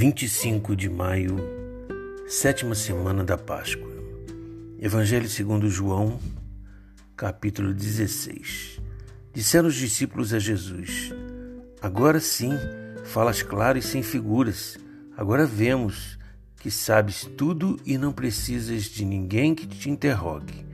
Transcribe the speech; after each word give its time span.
25 0.00 0.76
de 0.76 0.88
maio, 0.88 1.38
sétima 2.28 2.76
semana 2.76 3.24
da 3.24 3.36
Páscoa. 3.36 3.90
Evangelho 4.78 5.28
segundo 5.28 5.68
João, 5.68 6.20
capítulo 7.16 7.74
16. 7.74 8.80
Disseram 9.34 9.66
os 9.66 9.74
discípulos 9.74 10.32
a 10.32 10.38
Jesus: 10.38 11.12
Agora 11.82 12.20
sim, 12.20 12.52
falas 13.06 13.42
claro 13.42 13.76
e 13.76 13.82
sem 13.82 14.00
figuras. 14.00 14.78
Agora 15.16 15.44
vemos 15.44 16.16
que 16.60 16.70
sabes 16.70 17.24
tudo 17.36 17.76
e 17.84 17.98
não 17.98 18.12
precisas 18.12 18.84
de 18.84 19.04
ninguém 19.04 19.52
que 19.52 19.66
te 19.66 19.90
interrogue. 19.90 20.64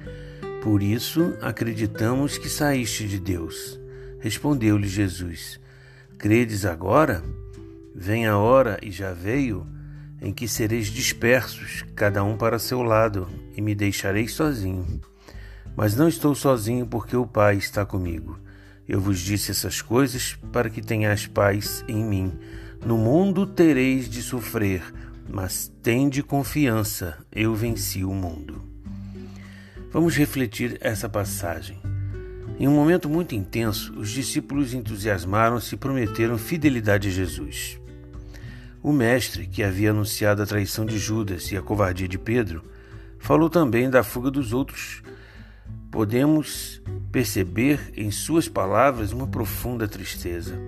Por 0.63 0.83
isso 0.83 1.33
acreditamos 1.41 2.37
que 2.37 2.51
saíste 2.51 3.09
de 3.09 3.19
Deus. 3.19 3.81
Respondeu-lhe 4.21 4.87
Jesus: 4.87 5.59
Credes 6.19 6.67
agora? 6.67 7.25
Vem 7.95 8.27
a 8.27 8.37
hora, 8.37 8.77
e 8.83 8.91
já 8.91 9.13
veio, 9.13 9.65
em 10.21 10.33
que 10.33 10.49
sereis 10.49 10.89
dispersos, 10.89 11.85
cada 11.95 12.25
um 12.25 12.37
para 12.37 12.59
seu 12.59 12.83
lado, 12.83 13.29
e 13.57 13.63
me 13.63 13.73
deixareis 13.73 14.33
sozinho. 14.33 15.01
Mas 15.77 15.95
não 15.95 16.09
estou 16.09 16.35
sozinho, 16.35 16.87
porque 16.87 17.17
o 17.17 17.25
Pai 17.25 17.57
está 17.57 17.87
comigo. 17.87 18.39
Eu 18.89 19.01
vos 19.01 19.21
disse 19.21 19.53
essas 19.53 19.81
coisas 19.81 20.37
para 20.53 20.69
que 20.69 20.83
tenhais 20.83 21.27
paz 21.29 21.85
em 21.87 22.05
mim. 22.05 22.33
No 22.85 22.99
mundo 22.99 23.47
tereis 23.47 24.09
de 24.09 24.23
sofrer, 24.23 24.83
mas 25.29 25.73
tende 25.81 26.23
confiança, 26.23 27.19
eu 27.31 27.55
venci 27.55 28.05
o 28.05 28.13
mundo. 28.13 28.63
Vamos 29.93 30.17
refletir 30.17 30.77
essa 30.81 31.09
passagem. 31.09 31.79
Em 32.59 32.67
um 32.67 32.75
momento 32.75 33.09
muito 33.09 33.35
intenso, 33.35 33.95
os 33.97 34.11
discípulos 34.11 34.75
entusiasmaram-se 34.75 35.77
e 35.77 35.79
prometeram 35.79 36.37
fidelidade 36.37 37.09
a 37.09 37.11
Jesus. 37.11 37.81
O 38.85 38.93
mestre, 38.93 39.47
que 39.47 39.63
havia 39.63 39.93
anunciado 39.93 40.43
a 40.43 40.47
traição 40.47 40.85
de 40.85 40.99
Judas 40.99 41.51
e 41.51 41.57
a 41.57 41.63
covardia 41.63 42.07
de 42.07 42.19
Pedro, 42.19 42.63
falou 43.19 43.49
também 43.49 43.89
da 43.89 44.05
fuga 44.05 44.31
dos 44.31 44.53
outros. 44.53 45.03
Podemos 45.91 46.83
perceber 47.11 47.81
em 47.97 48.11
suas 48.11 48.47
palavras 48.47 49.11
uma 49.11 49.27
profunda 49.27 49.89
tristeza. 49.89 50.61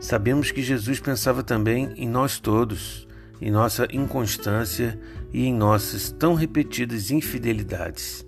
Sabemos 0.00 0.50
que 0.50 0.64
Jesus 0.64 0.98
pensava 0.98 1.44
também 1.44 1.92
em 1.94 2.08
nós 2.08 2.40
todos, 2.40 3.06
em 3.40 3.52
nossa 3.52 3.86
inconstância 3.92 4.98
e 5.32 5.46
em 5.46 5.54
nossas 5.54 6.10
tão 6.10 6.34
repetidas 6.34 7.12
infidelidades. 7.12 8.26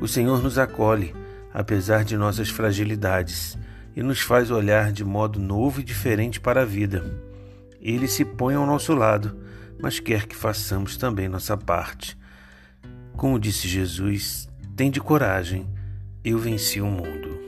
O 0.00 0.08
Senhor 0.08 0.42
nos 0.42 0.56
acolhe, 0.56 1.14
apesar 1.52 2.06
de 2.06 2.16
nossas 2.16 2.48
fragilidades, 2.48 3.54
e 3.94 4.02
nos 4.02 4.22
faz 4.22 4.50
olhar 4.50 4.92
de 4.92 5.04
modo 5.04 5.38
novo 5.38 5.82
e 5.82 5.84
diferente 5.84 6.40
para 6.40 6.62
a 6.62 6.64
vida. 6.64 7.31
Ele 7.82 8.06
se 8.06 8.24
põe 8.24 8.54
ao 8.54 8.64
nosso 8.64 8.94
lado, 8.94 9.36
mas 9.80 9.98
quer 9.98 10.26
que 10.26 10.36
façamos 10.36 10.96
também 10.96 11.28
nossa 11.28 11.56
parte. 11.56 12.16
Como 13.16 13.40
disse 13.40 13.66
Jesus, 13.66 14.48
tende 14.76 15.00
coragem, 15.00 15.68
eu 16.24 16.38
venci 16.38 16.80
o 16.80 16.86
mundo. 16.86 17.40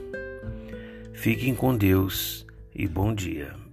Fiquem 1.13 1.55
com 1.55 1.75
Deus 1.75 2.45
e 2.73 2.85
bom 2.85 3.15
dia. 3.15 3.64